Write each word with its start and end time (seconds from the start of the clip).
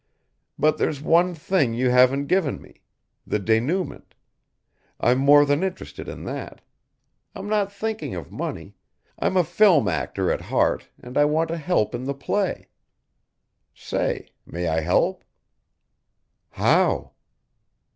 But 0.57 0.79
there's 0.79 0.99
one 0.99 1.35
thing 1.35 1.75
you 1.75 1.91
haven't 1.91 2.25
given 2.25 2.59
me 2.59 2.81
the 3.27 3.39
dénouement. 3.39 4.13
I'm 4.99 5.19
more 5.19 5.45
than 5.45 5.61
interested 5.61 6.07
in 6.09 6.23
that. 6.23 6.59
I'm 7.35 7.47
not 7.47 7.71
thinking 7.71 8.15
of 8.15 8.31
money, 8.31 8.73
I'm 9.19 9.37
a 9.37 9.43
film 9.43 9.87
actor 9.87 10.31
at 10.31 10.41
heart 10.41 10.89
and 10.99 11.19
I 11.19 11.25
want 11.25 11.49
to 11.49 11.57
help 11.57 11.93
in 11.93 12.05
the 12.05 12.15
play. 12.15 12.67
Say, 13.75 14.29
may 14.43 14.67
I 14.69 14.79
help?" 14.79 15.23
"How?" 16.49 17.11